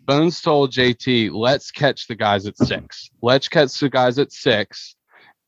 [0.06, 3.10] Bones told JT, let's catch the guys at six.
[3.22, 4.96] Let's catch the guys at six.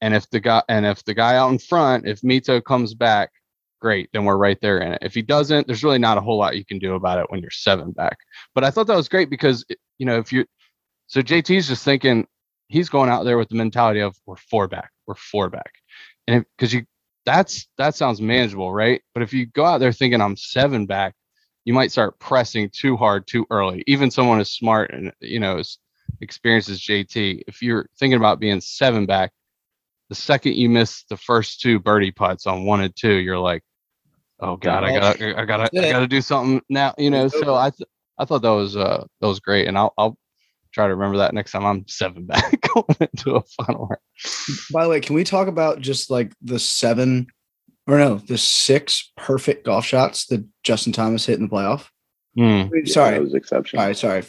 [0.01, 3.31] And if the guy and if the guy out in front, if Mito comes back,
[3.79, 4.99] great, then we're right there in it.
[5.01, 7.41] If he doesn't, there's really not a whole lot you can do about it when
[7.41, 8.17] you're seven back.
[8.53, 9.65] But I thought that was great because
[9.97, 10.45] you know, if you
[11.07, 12.27] so JT's just thinking
[12.67, 15.71] he's going out there with the mentality of we're four back, we're four back.
[16.27, 16.85] And because you
[17.25, 19.01] that's that sounds manageable, right?
[19.13, 21.13] But if you go out there thinking I'm seven back,
[21.65, 23.83] you might start pressing too hard too early.
[23.87, 25.77] Even someone as smart and you know as
[26.21, 29.31] experienced as JT, if you're thinking about being seven back,
[30.09, 33.63] the second you miss the first two birdie putts on one and two, you're like,
[34.39, 36.93] oh god, I gotta, I gotta, I gotta do something now.
[36.97, 39.93] You know, so I, th- I thought that was, uh, that was great, and I'll,
[39.97, 40.17] I'll
[40.71, 44.01] try to remember that next time I'm seven back going into a final round.
[44.71, 47.27] By the way, can we talk about just like the seven
[47.87, 51.87] or no, the six perfect golf shots that Justin Thomas hit in the playoff?
[52.37, 53.81] Mm, Yeah, sorry, that was exceptional.
[53.81, 54.23] sorry, sorry,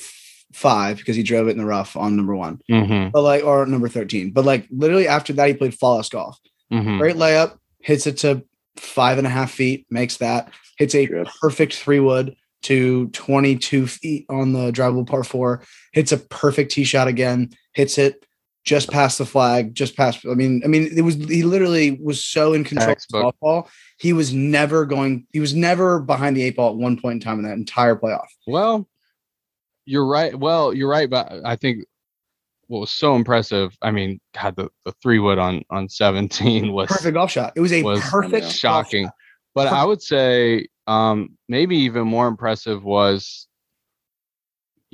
[0.52, 3.64] five because he drove it in the rough on number one, hmm but like or
[3.66, 4.30] number thirteen.
[4.32, 6.38] But like literally after that, he played flawless golf.
[6.70, 8.44] hmm Great layup, hits it to
[8.76, 11.28] five and a half feet, makes that hits a Drip.
[11.40, 15.62] perfect three wood to 22 feet on the drivable par four,
[15.92, 18.24] hits a perfect tee shot again, hits it
[18.64, 20.24] just past the flag, just past.
[20.24, 23.22] I mean, I mean, it was he literally was so in control of the Textbook.
[23.22, 23.70] golf ball.
[23.98, 27.20] He was never going, he was never behind the eight ball at one point in
[27.20, 28.26] time in that entire playoff.
[28.46, 28.88] Well,
[29.84, 30.34] you're right.
[30.34, 31.84] Well, you're right, but I think
[32.68, 33.76] what was so impressive.
[33.82, 37.52] I mean, God, the, the three wood on on 17 was Perfect golf shot.
[37.56, 39.04] It was a Was perfect golf shocking.
[39.04, 39.14] shot.
[39.54, 43.46] But I would say um, maybe even more impressive was,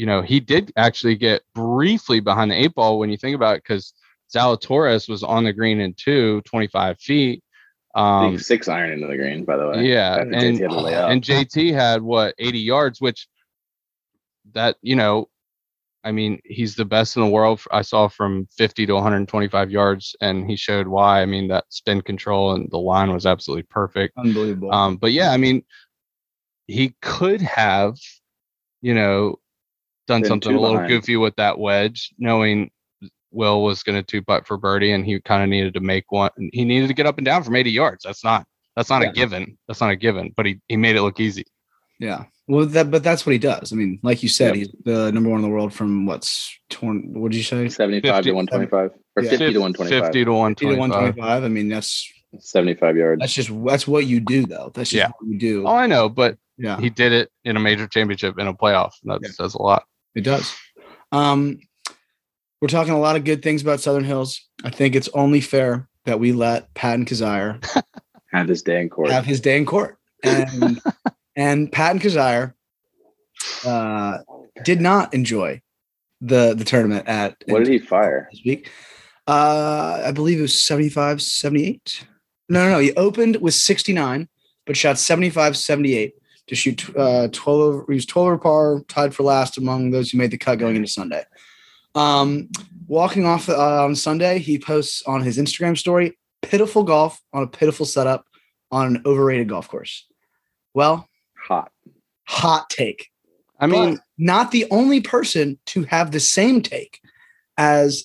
[0.00, 3.56] you know, he did actually get briefly behind the eight ball when you think about
[3.56, 3.92] it, because
[4.34, 7.44] Zalatoris was on the green in two, 25 feet.
[7.94, 9.86] Um, six iron into the green, by the way.
[9.86, 11.10] yeah, and JT had to lay up.
[11.10, 13.28] and JT had what 80 yards, which
[14.54, 15.28] that you know,
[16.02, 17.60] I mean, he's the best in the world.
[17.70, 21.20] I saw from 50 to 125 yards, and he showed why.
[21.20, 24.16] I mean, that spin control and the line was absolutely perfect.
[24.16, 24.72] Unbelievable.
[24.72, 25.62] Um, but yeah, I mean,
[26.68, 27.98] he could have,
[28.80, 29.36] you know,
[30.10, 30.88] done something a little behind.
[30.90, 32.70] goofy with that wedge, knowing
[33.32, 36.10] Will was going to two putt for birdie, and he kind of needed to make
[36.10, 36.30] one.
[36.52, 38.04] He needed to get up and down from 80 yards.
[38.04, 38.44] That's not
[38.76, 39.10] that's not Yeah.
[39.10, 39.58] a given.
[39.68, 40.32] That's not a given.
[40.36, 41.44] But he he made it look easy.
[41.98, 42.24] Yeah.
[42.48, 43.72] Well, that but that's what he does.
[43.72, 44.56] I mean, like you said, Yep.
[44.56, 47.06] he's the number one in the world from what's twenty.
[47.08, 47.68] What did you say?
[47.68, 48.30] 75 50.
[48.30, 49.30] to 125 or Yeah.
[49.30, 49.88] 50 to 125.
[49.88, 50.78] 50 to 50 to 125.
[50.78, 51.44] 125.
[51.44, 53.20] I mean, that's 75 yards.
[53.20, 54.72] that's just that's what you do, though.
[54.74, 55.08] That's just Yeah.
[55.18, 55.66] what you do.
[55.66, 58.92] Oh, I know, but yeah, he did it in a major championship in a playoff.
[59.04, 59.30] That Yeah.
[59.30, 59.84] says a lot.
[60.14, 60.54] It does.
[61.12, 61.60] Um,
[62.60, 64.46] we're talking a lot of good things about Southern Hills.
[64.64, 67.64] I think it's only fair that we let Patton Kizzire
[68.32, 69.10] have his day in court.
[69.10, 69.98] have his day in court.
[70.22, 70.80] And
[71.36, 72.54] and Patton Kizzire
[73.64, 74.18] uh,
[74.64, 75.62] did not enjoy
[76.20, 78.28] the the tournament at what did he fire?
[78.30, 78.70] this week.
[79.26, 82.04] Uh, I believe it was 75, 78.
[82.48, 82.78] No, no, no.
[82.80, 84.28] He opened with 69,
[84.66, 86.14] but shot 75, 78
[86.46, 87.84] to shoot uh, 12 over.
[87.88, 90.76] He was 12 over par, tied for last among those who made the cut going
[90.76, 91.24] into Sunday.
[91.94, 92.48] Um,
[92.86, 97.46] walking off uh, on Sunday, he posts on his Instagram story pitiful golf on a
[97.46, 98.26] pitiful setup
[98.70, 100.06] on an overrated golf course.
[100.74, 101.08] Well,
[101.46, 101.70] Hot.
[102.26, 103.08] hot take.
[103.58, 107.00] I mean, But not the only person to have the same take
[107.58, 108.04] as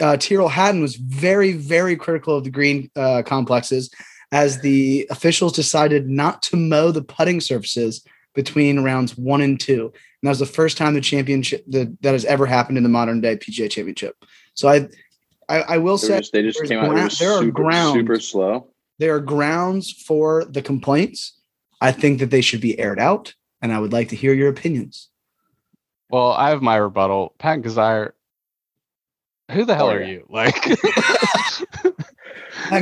[0.00, 3.90] uh, Tyrrell Hatton was very, very critical of the green uh, complexes
[4.32, 9.86] as the officials decided not to mow the putting surfaces between rounds one and two.
[9.86, 12.88] And that was the first time the championship that, that has ever happened in the
[12.90, 14.16] modern day PGA championship.
[14.54, 14.88] So I,
[15.48, 16.82] I, I will They, were say just, they just there's came out.
[16.82, 17.94] They gra- were there are super, grounds.
[17.94, 18.68] super slow.
[18.98, 21.34] there are grounds for the complaints.
[21.80, 24.48] I think that they should be aired out, and I would like to hear your
[24.50, 25.08] opinions.
[26.10, 27.34] well, I have my rebuttal.
[27.38, 28.10] Pat Kizzire,
[29.52, 30.08] who the hell Oh, are yeah.
[30.08, 30.26] you?
[30.28, 31.94] Like, Thanks, Art.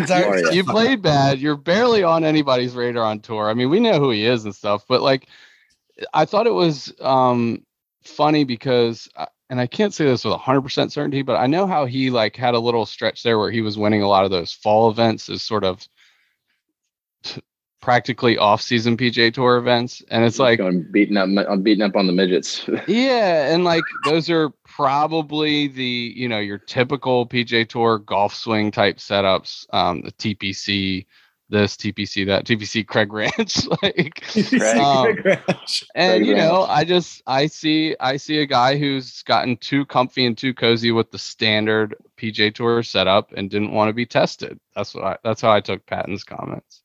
[0.07, 0.55] Sorry.
[0.55, 1.39] you played bad.
[1.39, 3.49] You're barely on anybody's radar on tour.
[3.49, 5.29] I mean, we know who he is and stuff, but like,
[6.13, 7.65] I thought it was um,
[8.05, 11.87] funny because, uh, and I can't say this with 100% certainty, but I know how
[11.87, 14.53] he like had a little stretch there where he was winning a lot of those
[14.53, 15.87] fall events as sort of
[17.23, 17.43] t-
[17.81, 21.29] practically off-season PJ Tour events, and it's like going beating up.
[21.49, 22.69] I'm beating up on the midgets.
[22.87, 28.71] yeah, and like those are probably the you know your typical PJ Tour golf swing
[28.71, 29.67] type setups.
[29.73, 31.07] Um, the TPC,
[31.49, 34.37] this TPC, that TPC Craig Ranch, like,
[34.77, 35.17] um,
[35.95, 36.71] and Craig you know, Ranch.
[36.71, 40.93] I just I see I see a guy who's gotten too comfy and too cozy
[40.93, 44.59] with the standard PJ Tour setup and didn't want to be tested.
[44.75, 46.83] That's what I that's how I took Patton's comments.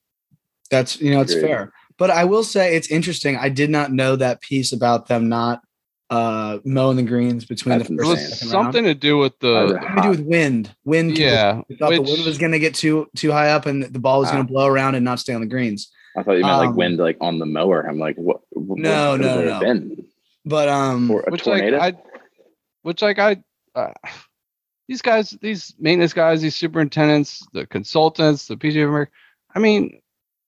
[0.72, 1.48] That's you know it's Agreed.
[1.48, 3.36] fair, but I will say it's interesting.
[3.38, 5.62] I did not know that piece about them not
[6.10, 9.34] uh, mowing the greens between That's the It first and second something to do with
[9.44, 9.68] Uh, the.
[9.74, 10.76] Something to do with wind.
[10.86, 11.18] Wind.
[11.18, 14.00] yeah, We thought the wind was going to get too too high up and the
[14.00, 14.48] ball was going Ah.
[14.48, 15.92] to blow around and not stay on the greens.
[16.18, 17.82] I thought you meant Um, like wind, like on the mower.
[17.88, 18.42] I'm like, what?
[18.52, 19.52] what No, what no, no.
[19.54, 20.06] have Been?
[20.46, 21.78] But um, Or a which tornado?
[21.78, 22.00] like I,
[22.82, 23.38] which like I,
[23.76, 23.94] uh,
[24.90, 29.12] these guys, these maintenance guys, these superintendents, the consultants, the PGA of America.
[29.56, 30.01] I mean,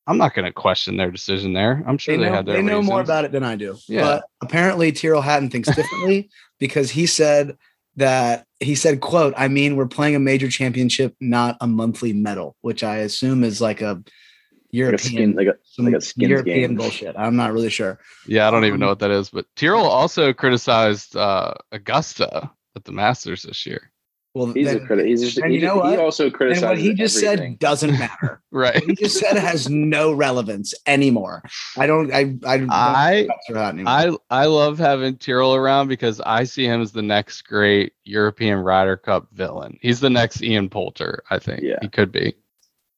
[0.06, 1.84] I'm not going to question their decision there.
[1.88, 3.78] I'm sure they they, know, had their they know more about it than I do.
[3.88, 4.02] Yeah.
[4.02, 7.58] But apparently Tyrrell Hatton thinks differently because he said
[7.96, 12.56] that he said, quote, I mean, we're playing a major championship, not a monthly medal,
[12.62, 16.72] which I assume is like a like a European skin, like a like a European
[16.72, 16.76] game.
[16.78, 17.16] bullshit.
[17.16, 18.00] I'm not really sure.
[18.28, 19.30] Yeah, I don't even Um, know what that is.
[19.30, 23.92] But Tyrrell also criticized uh, Augusta at the Masters this year.
[24.36, 25.06] Well, He's a critic.
[25.06, 26.00] He's just, and he, you know just- he what?
[26.00, 27.52] also and what he just everything.
[27.54, 28.42] said doesn't matter.
[28.52, 28.74] Right.
[28.76, 31.44] what he just said has no relevance anymore.
[31.78, 32.12] I don't.
[32.12, 32.36] I.
[32.46, 32.58] I.
[32.58, 33.94] Don't I for anymore.
[33.94, 38.58] I I love having Tyrrell around because I see him as the next great European
[38.58, 39.78] Ryder Cup villain.
[39.82, 41.62] He's the next Ian Poulter, I think.
[41.62, 41.78] Yeah.
[41.82, 42.34] He could be.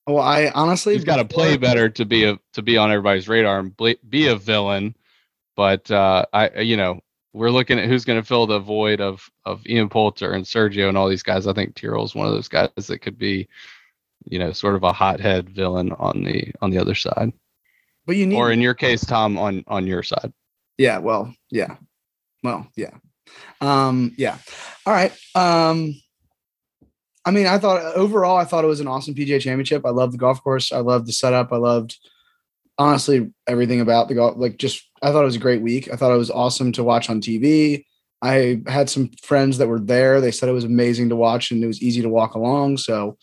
[0.07, 0.93] well, I honestly.
[0.93, 3.75] He's got to play better to be a to be on everybody's radar and
[4.09, 4.95] be a villain.
[5.57, 7.01] But uh, I, you know,
[7.35, 10.87] we're looking at who's going to fill the void of of Ian Poulter and Sergio
[10.87, 11.47] and all these guys.
[11.47, 13.47] I think Tyrrell's one of those guys that could be,
[14.23, 17.33] you know, sort of a hothead villain on the on the other side,
[18.05, 18.37] But you need.
[18.37, 20.31] or in your case, Tom, on on your side.
[20.77, 21.75] Yeah, well, yeah.
[22.41, 22.91] Well, yeah.
[23.59, 24.37] Um, yeah.
[24.85, 25.11] All right.
[25.35, 25.95] Um
[27.25, 29.85] I mean, I thought overall I thought it was an awesome PGA championship.
[29.85, 30.71] I loved the golf course.
[30.71, 31.51] I loved the setup.
[31.51, 31.97] I loved
[32.77, 34.35] honestly everything about the golf.
[34.37, 35.91] Like just I thought it was a great week.
[35.91, 37.85] I thought it was awesome to watch on TV.
[38.21, 40.19] I had some friends that were there.
[40.19, 42.77] They said it was amazing to watch and it was easy to walk along.
[42.77, 43.17] So,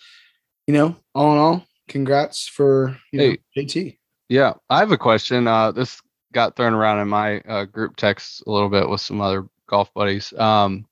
[0.66, 3.98] you know, all in all, congrats for you know, JT.
[4.28, 5.48] Yeah, I have a question.
[5.48, 6.00] Uh, this
[6.32, 9.92] got thrown around in my uh, group text a little bit with some other golf
[9.94, 10.32] buddies.
[10.34, 10.86] Um,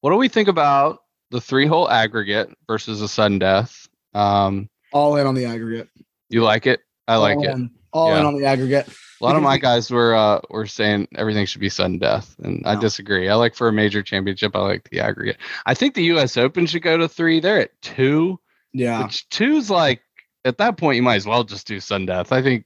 [0.00, 3.86] what do we think about the three hole aggregate versus a sudden death?
[4.14, 5.88] Um, All in on the aggregate.
[6.28, 6.80] you like it?
[7.10, 7.50] I like All it.
[7.50, 7.70] in.
[7.92, 8.88] all in on the aggregate.
[8.88, 12.62] A lot of my guys were uh, were saying everything should be sudden death, and
[12.66, 13.28] I disagree.
[13.28, 15.36] I like for a major championship, I like the aggregate.
[15.66, 16.36] I think the U.S.
[16.36, 17.40] Open should go to three.
[17.40, 18.38] They're at two,
[18.72, 19.02] Yeah.
[19.04, 20.00] which two's like
[20.44, 22.32] at that point you might as well just do sudden death.
[22.32, 22.64] I think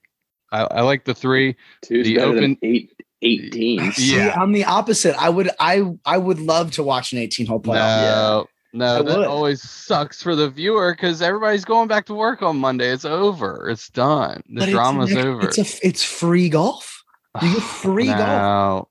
[0.52, 1.57] I, I like the three.
[1.83, 2.90] Two's The better open- than eight,
[3.22, 3.92] 18.
[3.92, 4.35] See, Yeah.
[4.40, 5.16] I'm the opposite.
[5.20, 8.02] I would I I would love to watch an 18 hole playoff.
[8.02, 9.27] No, no, I that would.
[9.27, 12.91] always sucks for the viewer because everybody's going back to work on Monday.
[12.91, 13.69] It's over.
[13.71, 14.43] It's done.
[14.49, 15.47] The But drama's like- over.
[15.49, 17.03] It's a it's free golf.
[17.41, 18.19] You get free golf.
[18.19, 18.89] no.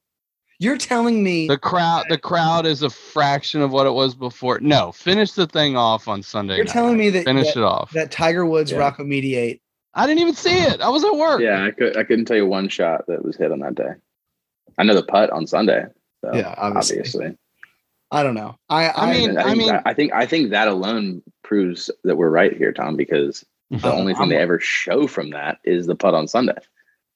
[0.60, 4.60] You're telling me The crowd, the crowd is a fraction of what it was before.
[4.62, 6.56] No, finish the thing off on Sunday.
[6.56, 6.72] you're night.
[6.72, 7.91] telling me that finish that, it off.
[7.91, 8.78] that Tiger Woods Yeah.
[8.78, 9.62] Rocco Mediate.
[9.93, 10.80] I didn't even see it.
[10.80, 11.41] I was at work.
[11.41, 13.91] Yeah, I could I couldn't tell you one shot that was hit on that day.
[14.78, 15.86] I know the putt on Sunday.
[16.24, 16.98] So, Yeah, obviously.
[17.00, 17.38] obviously.
[18.13, 18.56] I don't know.
[18.69, 21.89] I I, I mean- I, think mean- that, I think I think that alone proves
[22.04, 25.32] that we're right here, Tom, because the I'm- only thing I'm- they ever show from
[25.32, 26.56] that is the putt on Sunday.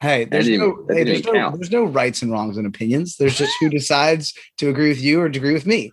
[0.02, 3.18] hey, there's no hey, there's no there's no rights and wrongs and opinions.
[3.18, 5.92] There's just who decides to agree with you or to agree with me.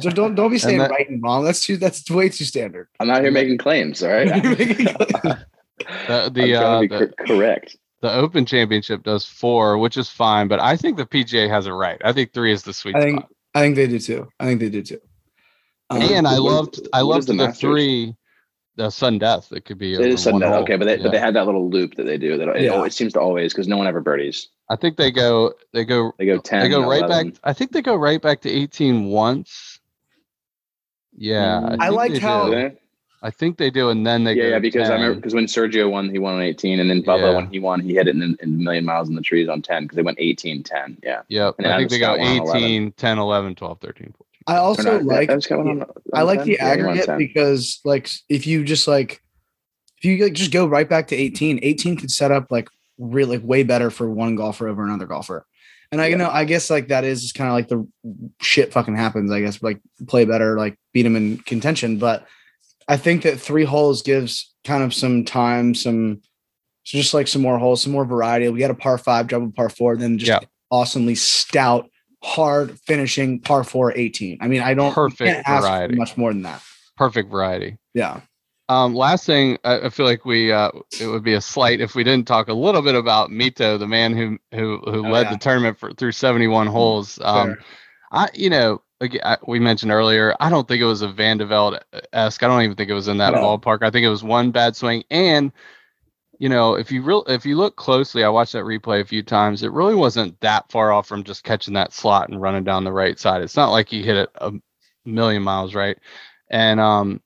[0.00, 1.44] So don't don't be saying that- right and wrong.
[1.44, 2.88] That's too that's way too standard.
[3.00, 4.26] I'm not here making claims, all right?
[4.44, 5.38] You're making claims.
[6.06, 7.76] The I'm the, uh, to be the cor- correct.
[8.02, 11.70] the Open Championship does four, which is fine, but I think the PGA has it
[11.72, 12.00] right.
[12.04, 13.30] I think three is the sweet I think spot.
[13.54, 14.28] I think they do too.
[14.38, 15.00] I think they do too.
[15.90, 18.14] Um, And I what- loved I loved the the, three,
[18.76, 19.50] the sudden death.
[19.52, 19.94] It could be.
[19.94, 20.62] It over is sudden death, hole.
[20.62, 21.24] okay, but they but they Yeah.
[21.24, 22.70] have that little loop that they do that it, Yeah.
[22.70, 24.48] always seems to always because no one ever birdies.
[24.68, 25.52] I think they go.
[25.72, 26.12] They go.
[26.18, 26.62] They go ten.
[26.62, 27.30] They go right 11.
[27.30, 27.40] back.
[27.42, 29.80] I think they go right back to eighteen once.
[31.16, 31.76] Yeah, Mm.
[31.80, 32.70] I liked how- do.
[33.22, 33.28] Do they?
[33.28, 35.46] I think they do, and then they yeah, go yeah, because I remember because when
[35.46, 37.34] Sergio won, he won on 18, and then Bubba Yeah.
[37.36, 39.62] when he won, he hit it in, in a million miles in the trees on
[39.62, 40.98] 10 because they went 18, 10.
[41.02, 41.54] Yeah, Yep.
[41.58, 42.62] and I think they go Scott won on 11.
[42.64, 44.14] 18, 10, 11, 12, 13, 14.
[44.46, 46.46] I also not, like Adam Scott won on- I like 10?
[46.46, 49.22] the Yeah, he won on aggregate because like if you just like
[49.98, 53.36] if you like just go right back to 18, 18 could set up like really
[53.38, 55.46] like way better for one golfer over another golfer.
[55.92, 56.16] And I you Yeah.
[56.24, 57.86] know I guess like that is just kind of like the
[58.40, 59.30] shit fucking happens.
[59.30, 61.98] I guess like play better, like beat them in contention.
[61.98, 62.26] But
[62.90, 66.20] I think that three holes gives kind of some time, some
[66.84, 68.48] so just like some more holes, some more variety.
[68.48, 70.40] We got a par five, double par four, then just Yeah.
[70.70, 71.88] awesomely stout,
[72.22, 74.38] hard finishing par four 18.
[74.40, 75.94] I mean, I don't Perfect variety.
[75.96, 76.62] much more than that.
[76.96, 77.78] Perfect variety.
[77.94, 78.20] Yeah.
[78.68, 81.94] Um, last thing, I, I feel like we uh, it would be a slight if
[81.94, 85.24] we didn't talk a little bit about Mito, the man who who who Oh, led
[85.26, 85.32] yeah.
[85.32, 87.18] the tournament for, through 71 holes.
[87.22, 87.58] Um, Fair.
[88.12, 91.38] I you know again, I, we mentioned earlier, I don't think it was a Van
[91.38, 91.80] de Velde
[92.12, 92.42] esque.
[92.42, 93.40] I don't even think it was in that No.
[93.40, 93.82] ballpark.
[93.82, 95.52] I think it was one bad swing, and
[96.38, 99.22] you know if you real if you look closely, I watched that replay a few
[99.22, 99.62] times.
[99.62, 102.92] It really wasn't that far off from just catching that slot and running down the
[102.92, 103.42] right side.
[103.42, 104.52] It's not like he hit it a
[105.04, 105.98] million miles right,
[106.50, 107.20] and um,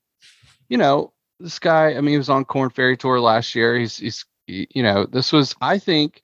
[0.68, 1.90] you know this guy.
[1.94, 3.78] I mean, he was on Korn Ferry Tour last year.
[3.78, 6.22] He's he's you know this was I think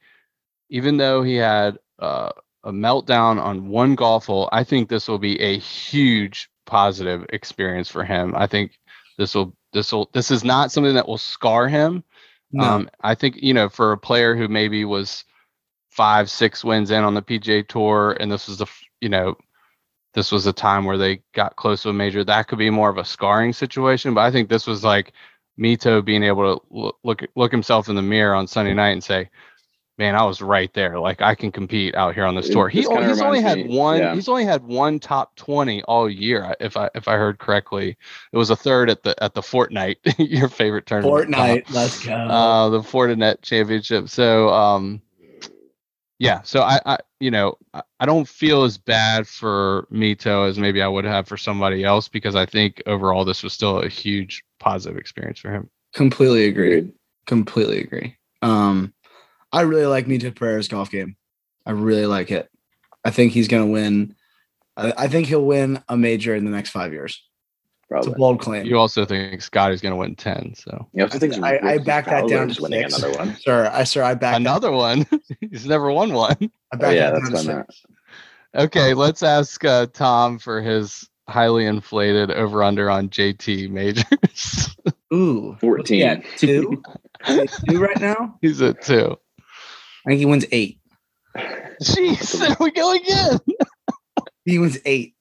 [0.71, 2.31] even though he had uh
[2.65, 7.89] a meltdown on one golf hole, I think this will be a huge positive experience
[7.89, 8.35] for him.
[8.37, 8.79] I think
[9.19, 12.05] this will this will this is not something that will scar him.
[12.53, 12.65] No.
[12.65, 15.25] Um, I think you know for a player who maybe was
[15.91, 18.67] five six wins in on the PGA Tour, and this was the
[19.01, 19.37] you know
[20.15, 22.25] this was a time where they got close to a major.
[22.25, 25.13] That could be more of a scarring situation, but I think this was like
[25.59, 29.05] Mito being able to look look, look himself in the mirror on Sunday night and
[29.05, 29.31] say,
[30.01, 30.99] "Man, I was right there.
[30.99, 33.77] Like I can compete out here on this tour." He this he's only had me-
[33.77, 33.99] one.
[33.99, 34.15] yeah.
[34.15, 37.99] He's only had one top twenty all year, if I if I heard correctly.
[38.33, 41.33] It was a third at the at the Fortnite, your favorite tournament.
[41.35, 41.71] Tom Fortnite.
[41.71, 42.15] Let's go.
[42.15, 44.09] uh the Fortinet championship.
[44.09, 45.03] So um
[46.19, 50.59] yeah, so I, I you know, I, I don't feel as bad for Mito as
[50.59, 53.89] maybe I would have for somebody else because I think overall this was still a
[53.89, 55.69] huge positive experience for him.
[55.95, 56.79] Completely agree.
[56.79, 56.93] Agreed.
[57.27, 58.17] Completely agree.
[58.43, 58.93] Um,
[59.53, 61.17] I really like Mito Pereira's golf game.
[61.67, 62.49] I really like it.
[63.05, 64.15] I think he's going to win.
[64.77, 67.23] I, I think he'll win a major in the next five years.
[67.93, 68.67] It's a bold claim.
[68.67, 71.85] You also think Scott is gonna win ten, so You also think I, I Ricky
[71.85, 73.03] back that down to winning six.
[73.03, 73.37] another one.
[73.41, 75.07] Sir, I sir, I back another one.
[75.41, 76.37] He's never won one.
[76.73, 77.83] I Oh, yeah, that that's down to when six.
[78.55, 78.63] that.
[78.63, 84.77] Okay, let's ask uh, Tom for his highly inflated over under on JT majors.
[85.13, 85.99] Ooh, 14.
[85.99, 86.83] Yeah, two.
[87.29, 88.39] Is two right now.
[88.41, 89.19] He's at two.
[90.07, 90.79] I think he wins eight.
[91.83, 93.39] Jeez, there we go again.
[94.45, 95.15] He wins eight.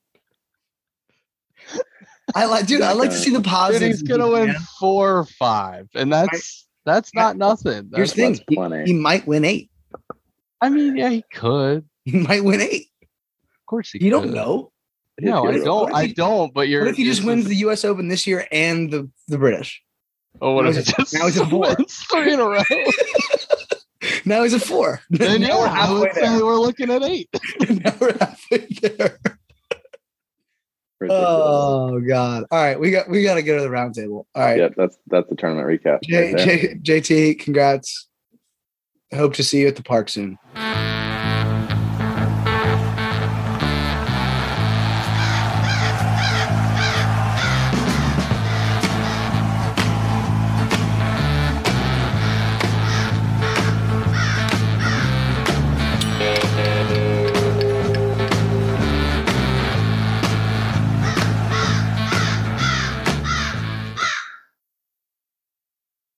[2.35, 2.81] I like, dude.
[2.81, 3.99] I like to see the Then positives.
[3.99, 4.55] he's gonna win man.
[4.79, 7.89] four or five, and that's that's not nothing.
[7.93, 9.69] Here's the thing: he, he might win eight.
[10.61, 11.85] I mean, yeah, he could.
[12.05, 12.87] He might win eight.
[13.01, 14.03] Of course, he.
[14.03, 14.33] You don't could.
[14.33, 14.71] know.
[15.19, 15.89] No, I don't.
[15.89, 16.53] if I don't.
[16.53, 16.81] But you're.
[16.81, 17.83] What if he just wins the U.S.
[17.83, 19.81] Open this year and the the British?
[20.41, 21.61] Oh, what now if he just now he's at four.
[21.77, 22.61] wins three in a row?
[24.25, 25.01] now he's at four.
[25.09, 26.45] Then now yeah, we're halfway would say there.
[26.45, 27.29] we're looking at eight.
[27.69, 29.19] now we're halfway there.
[30.99, 31.27] Ridiculous.
[31.29, 32.43] Oh God!
[32.51, 34.27] All right, we got we got to go to the round table.
[34.35, 36.01] All right, Yeah, that's that's the tournament recap.
[36.03, 36.83] J, right.
[36.83, 38.07] J, JT, congrats.
[39.13, 40.37] Hope to see you at the park soon.